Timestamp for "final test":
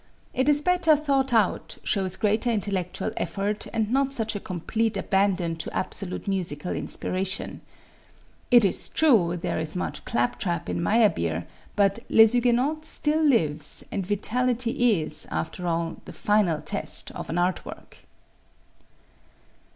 16.13-17.11